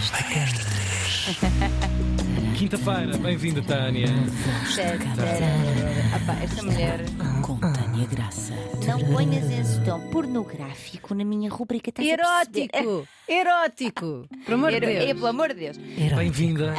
[2.56, 4.06] Quinta-feira, bem-vinda, Tânia.
[6.14, 7.00] Apá, esta mulher.
[7.42, 8.54] Com Tânia Graça.
[8.86, 11.90] Não ponhas esse tom pornográfico na minha rubrica.
[11.90, 12.70] estás a perceber?
[12.78, 13.08] Erótico!
[13.28, 14.26] Erótico!
[14.46, 15.12] Por amor de Ero- É, Deus.
[15.12, 15.76] pelo amor de Deus.
[15.76, 16.74] Bem-vinda.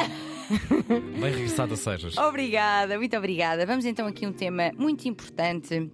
[1.19, 2.17] Bem regressada sejas.
[2.17, 3.65] Obrigada, muito obrigada.
[3.67, 5.91] Vamos então aqui a um tema muito importante.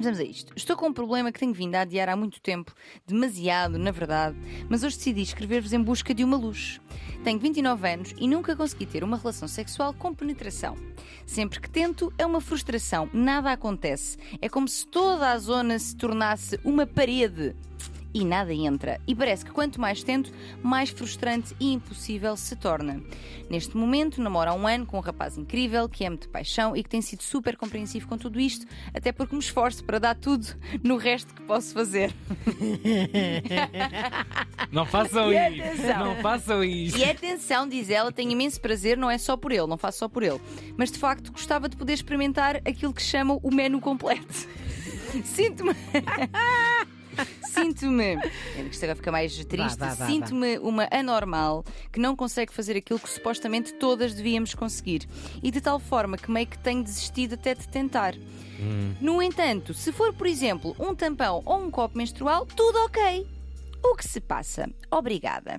[0.00, 0.50] Vamos a isto.
[0.56, 2.74] Estou com um problema que tenho vindo a adiar há muito tempo,
[3.06, 4.34] demasiado, na verdade,
[4.66, 6.80] mas hoje decidi escrever-vos em busca de uma luz.
[7.22, 10.74] Tenho 29 anos e nunca consegui ter uma relação sexual com penetração.
[11.26, 14.16] Sempre que tento, é uma frustração, nada acontece.
[14.40, 17.54] É como se toda a zona se tornasse uma parede.
[18.12, 19.00] E nada entra.
[19.06, 20.32] E parece que quanto mais tento,
[20.62, 23.00] mais frustrante e impossível se torna.
[23.48, 26.82] Neste momento, namoro há um ano com um rapaz incrível, que amo de paixão e
[26.82, 30.46] que tem sido super compreensivo com tudo isto, até porque me esforço para dar tudo
[30.82, 32.12] no resto que posso fazer.
[34.70, 35.86] Não façam isso.
[35.98, 36.96] Não façam isso.
[36.96, 40.08] E atenção, diz ela, tenho imenso prazer, não é só por ele, não faço só
[40.08, 40.40] por ele.
[40.76, 44.48] Mas de facto gostava de poder experimentar aquilo que chamam o menu completo.
[45.24, 45.74] Sinto-me.
[47.52, 48.16] Sinto-me.
[48.70, 49.78] Isto agora fica mais triste.
[50.06, 55.08] Sinto-me uma anormal que não consegue fazer aquilo que supostamente todas devíamos conseguir.
[55.42, 58.14] E de tal forma que meio que tenho desistido até de tentar.
[59.00, 63.26] No entanto, se for, por exemplo, um tampão ou um copo menstrual, tudo ok.
[63.82, 64.68] O que se passa?
[64.90, 65.58] Obrigada.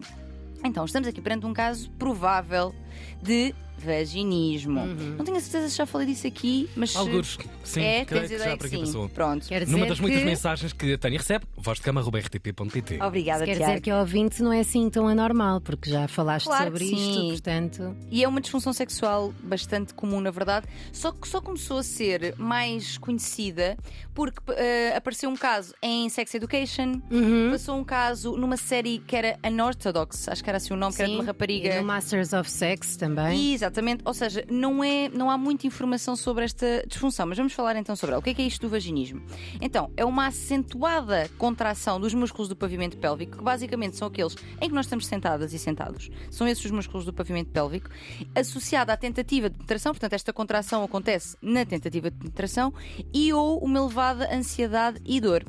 [0.63, 2.73] Então, estamos aqui perante um caso provável
[3.21, 3.53] de
[3.83, 4.85] vaginismo.
[5.17, 6.95] Não tenho a certeza se já falei disso aqui, mas.
[6.95, 8.81] Algures, sim, é, creio que já por que aqui sim.
[8.85, 9.09] passou.
[9.09, 9.47] Pronto.
[9.47, 10.25] Quer dizer Numa das muitas que...
[10.25, 13.01] mensagens que a Tânia recebe, vozdecama.rtp.pt.
[13.01, 13.71] Obrigada, Quer Tiago.
[13.71, 16.95] dizer que a ouvinte não é assim tão anormal, porque já falaste Claro sobre isto,
[16.97, 17.27] sim.
[17.31, 17.95] portanto.
[18.09, 22.35] E é uma disfunção sexual bastante comum, na verdade, só que só começou a ser
[22.37, 23.77] mais conhecida
[24.13, 27.49] porque eh, apareceu um caso em Sex Education, Uhum.
[27.51, 31.01] passou um caso numa série que era Unorthodox, acho que era assim o nome, que
[31.01, 31.75] era de uma Sim, rapariga.
[31.75, 33.53] E no Masters of Sex também.
[33.53, 37.75] Exatamente, ou seja, não, é, não há muita informação sobre esta disfunção, mas vamos falar
[37.75, 38.19] então sobre ela.
[38.19, 39.21] O que é, que é isto do vaginismo?
[39.59, 44.67] Então, é uma acentuada contração dos músculos do pavimento pélvico, que basicamente são aqueles em
[44.67, 46.09] que nós estamos sentadas e sentados.
[46.29, 47.89] São esses os músculos do pavimento pélvico,
[48.35, 52.73] associada à tentativa de penetração, portanto, esta contração acontece na tentativa de penetração,
[53.13, 55.43] e ou uma elevada ansiedade e dor.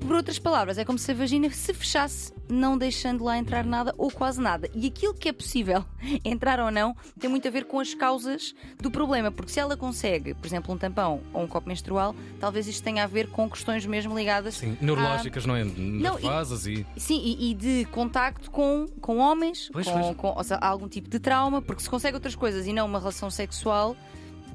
[0.00, 3.94] Por outras palavras, é como se a vagina se fechasse, não deixando lá entrar nada
[3.98, 4.70] ou quase nada.
[4.74, 5.84] E aquilo que é possível
[6.24, 9.76] entrar ou não tem muito a ver com as causas do problema, porque se ela
[9.76, 13.50] consegue, por exemplo, um tampão ou um copo menstrual, talvez isto tenha a ver com
[13.50, 15.64] questões mesmo ligadas Sim, neurológicas, não é?
[15.64, 16.86] Nervosas e.
[16.96, 20.16] Sim, e, e de contacto com, com homens, Pois, com, pois.
[20.16, 23.30] com- seja, algum tipo de trauma, porque se consegue outras coisas e não uma relação
[23.30, 23.96] sexual,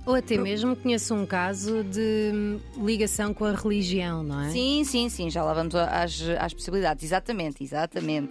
[0.06, 4.50] Ou até mesmo conheço um caso de hum, ligação com a religião, não é?
[4.50, 8.30] Sim, sim, sim, já lá vamos às, às possibilidades, exatamente, exatamente.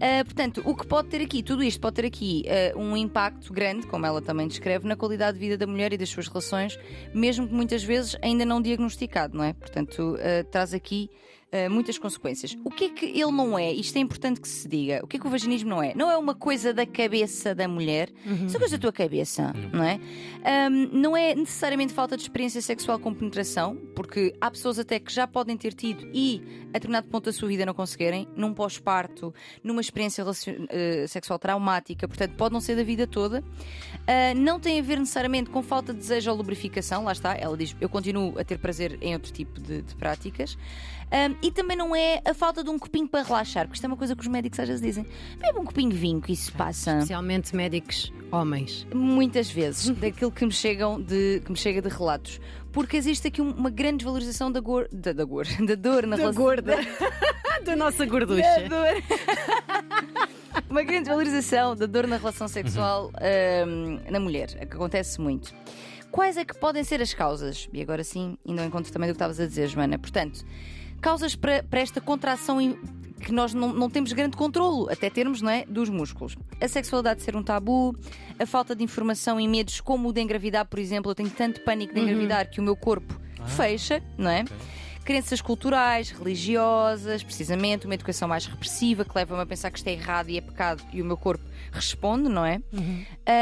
[0.00, 3.52] Ah, portanto, o que pode ter aqui, tudo isto pode ter aqui ah, um impacto
[3.52, 6.78] grande, como ela também descreve, na qualidade de vida da mulher e das suas relações,
[7.14, 9.52] mesmo que muitas vezes ainda não diagnosticado, não é?
[9.52, 11.10] Portanto, ah, traz aqui
[11.54, 12.56] ah, muitas consequências.
[12.64, 13.72] O que é que ele não é?
[13.72, 15.00] Isto é importante que se diga.
[15.04, 15.94] O que é que o vaginismo não é?
[15.94, 18.10] Não é uma coisa da cabeça da mulher,
[18.46, 20.00] isso é coisa da tua cabeça, não é?
[20.44, 25.12] Ahm, não é necessariamente falta de experiência sexual com penetração, porque há pessoas até que
[25.12, 29.32] já podem ter tido e a determinado ponto da sua vida não conseguirem, num pós-parto,
[29.62, 30.24] numa experiência
[30.70, 33.44] eh, sexual traumática, portanto pode não ser da vida toda.
[34.06, 37.56] Ah, não tem a ver necessariamente com falta de desejo ou lubrificação, lá está, ela
[37.56, 40.58] diz eu continuo a ter prazer em outro tipo de, de práticas.
[41.10, 43.86] Ahm, e também não é a falta de um copinho para relaxar, porque isto é
[43.86, 45.06] uma coisa que os médicos às vezes dizem:
[45.38, 46.92] bebe um copinho de vinho que isso passa.
[46.92, 48.86] Especialmente médicos homens.
[48.94, 52.40] Muitas vezes, daquilo que me, chegam de, que me chega de relatos.
[52.72, 56.16] Porque existe aqui um- uma grande desvalorização da, gor, da, da, gor, da dor na
[56.16, 56.42] relação.
[56.42, 56.76] gorda.
[57.62, 58.42] da nossa gorducha.
[58.42, 59.02] Da dor.
[60.70, 63.12] uma grande desvalorização da dor na relação sexual
[63.68, 65.54] hum, na mulher, que acontece muito.
[66.10, 67.68] Quais é que podem ser as causas?
[67.70, 69.98] E agora sim, ainda encontro também do que estavas a dizer, Joana.
[69.98, 70.42] Portanto,
[71.04, 72.56] causas para, para esta contração
[73.20, 75.66] que nós não, não temos grande controlo, até termos, não é?
[75.66, 76.34] Dos músculos.
[76.58, 77.94] A sexualidade ser um tabu,
[78.38, 81.10] a falta de informação e medos como o de engravidar, por exemplo.
[81.10, 84.44] Eu tenho tanto pânico de engravidar que o meu corpo fecha, não é?
[85.04, 89.92] Crenças culturais, religiosas, precisamente, uma educação mais repressiva que leva-me a pensar que isto é
[89.92, 92.62] errado e é pecado e o meu corpo responde, não é?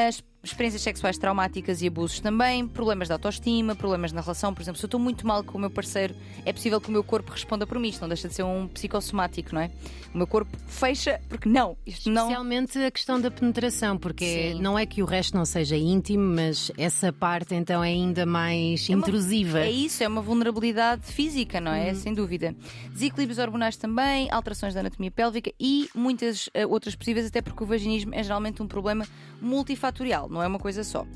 [0.09, 4.53] As experiências sexuais traumáticas e abusos também, problemas de autoestima, problemas na relação.
[4.53, 6.93] Por exemplo, se eu estou muito mal com o meu parceiro, é possível que o
[6.93, 7.89] meu corpo responda por mim.
[7.91, 9.71] Isto não deixa de ser um psicossomático, não é?
[10.13, 12.23] O meu corpo fecha porque não, isto não.
[12.23, 14.61] Especialmente a questão da penetração, porque Sim.
[14.61, 18.89] não é que o resto não seja íntimo, mas essa parte então é ainda mais
[18.91, 19.61] É uma- intrusiva.
[19.61, 21.95] É isso, é uma vulnerabilidade física, não é?
[21.95, 22.55] Sem dúvida.
[22.91, 27.67] Desequilíbrios hormonais também, alterações da anatomia pélvica e muitas eh, outras possíveis, até porque o
[27.67, 29.07] vaginismo é geralmente um problema
[29.41, 31.07] multifatorial, não é uma coisa só.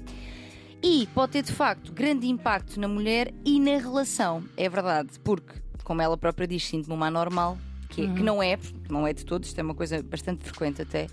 [0.82, 5.54] E pode ter de facto grande impacto na mulher e na relação, é verdade, porque,
[5.82, 7.58] como ela própria diz, sinto-me uma anormal.
[7.88, 8.58] Que, é- que não é,
[8.90, 11.06] não é de todos, isto é uma coisa bastante frequente até,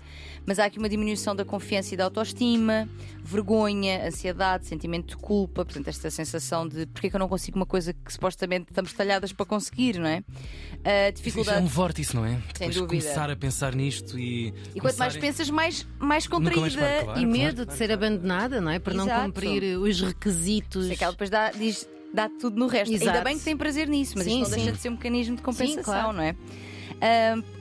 [0.46, 2.88] mas há aqui uma diminuição da confiança e da autoestima,
[3.22, 7.56] vergonha, ansiedade, sentimento de culpa, portanto, esta sensação de porque é que eu não consigo
[7.58, 10.22] uma coisa que supostamente estamos talhadas para conseguir, não é?
[10.26, 11.62] Ah, Isso é dificuldade.
[11.62, 12.30] um vórtice, não é?
[12.32, 13.02] Sem Depois dúvida.
[13.02, 14.48] começar a pensar nisto e.
[14.74, 16.78] E quanto mais começarem- pensas, mais, mais mais contraída.
[16.78, 17.20] para, claro.
[17.20, 18.78] E medo de ser abandonada, não é?
[18.78, 19.24] Por não Exato.
[19.26, 20.86] cumprir os requisitos.
[20.86, 22.94] Sei que ela depois dá, diz, dá tudo no resto.
[22.94, 23.10] Exato.
[23.10, 24.72] Ainda bem que tem prazer nisso, mas Sim, isto não deixa sim.
[24.72, 26.12] de ser um mecanismo de compensação, claro.
[26.12, 26.36] não é?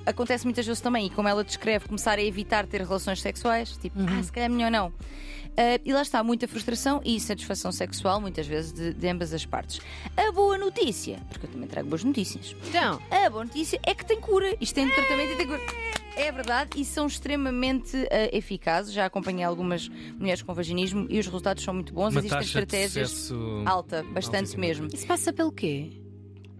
[0.05, 3.99] Acontece muitas vezes também, e como ela descreve, começar a evitar ter relações sexuais, tipo,
[3.99, 4.07] Uhum.
[4.19, 4.91] ah, se calhar é melhor não.
[5.55, 9.45] Ah, e lá está, muita frustração e insatisfação sexual, muitas vezes, de, de ambas as
[9.45, 9.79] partes.
[10.17, 14.05] A boa notícia, porque eu também trago boas notícias, Então, a boa notícia é que
[14.05, 14.55] tem cura.
[14.59, 15.61] Isto tem tratamento e tem cura.
[16.15, 18.93] É verdade, e são extremamente ah, eficazes.
[18.93, 19.87] Já acompanhei algumas
[20.19, 22.09] mulheres com vaginismo e os resultados são muito bons.
[22.11, 23.31] Uma Existem estratégias
[23.65, 24.61] alta, bastante Altíssima.
[24.61, 24.87] mesmo.
[24.93, 25.91] isso passa pelo quê?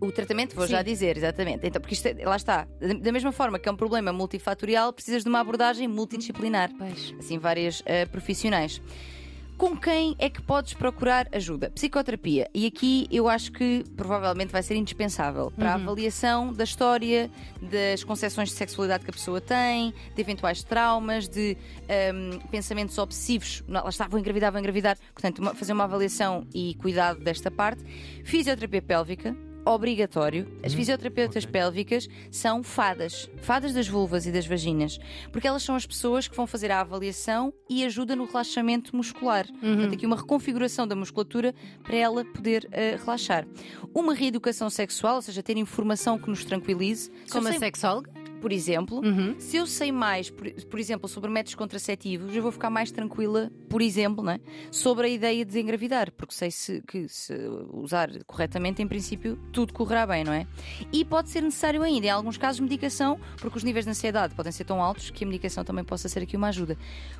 [0.05, 0.71] O tratamento, vou Sim.
[0.73, 1.65] já dizer, exatamente.
[1.65, 2.67] Então, porque isto é- lá está.
[3.01, 6.71] Da- mesma forma que é um problema multifatorial, precisas de uma abordagem multidisciplinar.
[6.77, 7.13] Pois.
[7.19, 8.81] Assim, várias eh, profissionais.
[9.55, 11.69] Com quem é que podes procurar ajuda?
[11.69, 12.50] Psicoterapia.
[12.53, 17.29] E aqui eu acho que provavelmente vai ser indispensável para a avaliação da história,
[17.61, 21.56] das concepções de sexualidade que a pessoa tem, de eventuais traumas, de
[21.88, 23.63] ahm, pensamentos obsessivos.
[23.67, 24.97] Lá está, vou engravidar, vou engravidar.
[25.13, 27.83] Portanto, uma- fazer uma avaliação e cuidado desta parte.
[28.25, 29.33] Fisioterapia pélvica.
[29.65, 30.48] Obrigatório.
[30.63, 31.51] As fisioterapeutas ok.
[31.51, 35.00] pélvicas são fadas, fadas das vulvas e das vaginas,
[35.31, 39.45] porque elas são as pessoas que vão fazer a avaliação e ajuda no relaxamento muscular.
[39.48, 43.48] Portanto, aqui uma reconfiguração da musculatura para ela poder eh, relaxar.
[43.94, 47.09] Uma reeducação sexual, ou seja, ter informação que nos tranquilize.
[47.31, 48.12] Como a sei- sexóloga?
[48.44, 49.36] Por exemplo, Uhum.
[49.40, 53.50] se eu sei mais, por, por exemplo, sobre métodos contraceptivos, eu vou ficar mais tranquila,
[53.69, 54.38] por exemplo, né,
[54.69, 57.34] sobre a ideia de engravidar, porque sei se, que se
[57.72, 60.45] usar corretamente, em princípio, tudo correrá bem, não é?
[60.92, 64.51] E pode ser necessário ainda, em alguns casos, medicação, porque os níveis de ansiedade podem
[64.51, 66.78] ser tão altos que a medicação também possa ser aqui uma ajuda.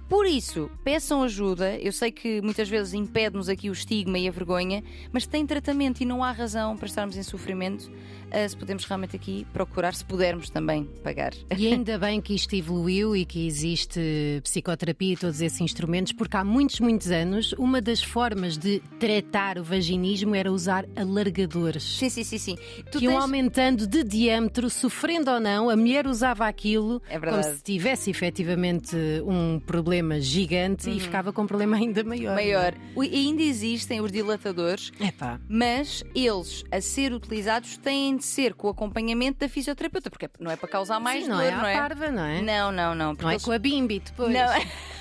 [0.10, 1.78] Por isso, peçam ajuda.
[1.78, 4.84] Eu sei que muitas vezes impede-nos aqui o estigma e a vergonha,
[5.14, 7.90] mas tem tratamento e não há razão para estarmos em sofrimento
[8.30, 11.33] ah, se podemos realmente aqui procurar, se pudermos também pagar.
[11.57, 14.00] E ainda bem que isto evoluiu e que existe
[14.44, 19.57] psicoterapia e todos esses instrumentos, porque há muitos, muitos anos, uma das formas de tratar
[19.60, 21.83] o vaginismo era usar alargadores.
[21.83, 22.57] Sim, sim, sim, sim.
[22.92, 27.19] Tu que iam tens- aumentando de diâmetro, sofrendo ou não, a mulher usava aquilo É
[27.19, 28.95] como se tivesse efetivamente
[29.25, 32.30] um problema gigante e ficava com um problema ainda maior.
[32.30, 32.36] Uhum.
[32.36, 32.74] Maior.
[33.12, 35.39] E ainda existem os dilatadores, Epá.
[35.48, 40.50] mas eles, a ser utilizados, têm de ser com o acompanhamento da fisioterapeuta, porque não
[40.51, 41.74] é para causar mais Sim, não dor, é não é?
[41.78, 42.42] parva, não é?
[42.42, 43.16] Não, não, não.
[43.16, 44.34] porque Não é com a bimbi depois.
[44.34, 44.48] Não,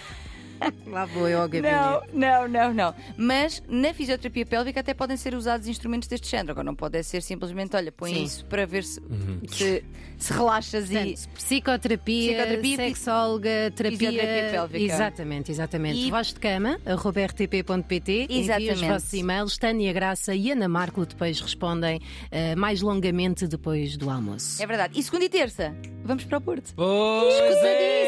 [0.86, 1.74] Lá vou eu ao gabinete.
[1.74, 2.94] não, não, não, não.
[3.16, 6.52] Mas na fisioterapia pélvica até podem ser usados instrumentos deste género.
[6.52, 8.24] Agora não pode ser simplesmente, olha, põe Sim.
[8.24, 9.00] isso para ver se,
[9.48, 9.84] se,
[10.18, 10.94] se relaxas e.
[10.94, 13.98] Portanto, psicoterapia, Psicoterapia, sexóloga, terapia.
[13.98, 14.84] fisioterapia pélvica.
[14.94, 15.98] Exatamente, exatamente.
[16.06, 18.12] E- Voz de cama, arroba rtp.pt.
[18.28, 18.86] Envie os Exatamente.
[18.86, 19.58] vossos e-mails.
[19.58, 22.00] Tânia Graça e Ana Marco depois respondem
[22.30, 24.62] eh, mais longamente depois do almoço.
[24.62, 24.98] É verdade.
[24.98, 25.74] E segunda e terça,
[26.04, 26.72] vamos para o Porto.
[26.74, 28.01] Pois Esgotadíssimo, é!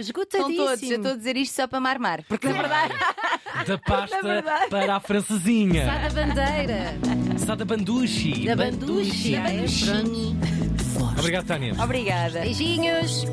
[0.00, 0.94] Estão todos, eu esgotadíssimo.
[0.94, 2.22] estou a dizer isto só para me armar.
[2.28, 2.94] Porque na verdade.
[3.66, 4.68] Da pasta verdade.
[4.70, 5.84] para a francesinha.
[5.86, 6.94] Sá da bandeira.
[7.38, 8.46] Sá da banduchi.
[8.46, 9.34] Da banduchi.
[9.34, 9.64] É?
[9.84, 10.36] Pronto.
[11.18, 11.74] Obrigado, Tânia.
[11.82, 12.40] Obrigada.
[12.40, 13.24] Beijinhos.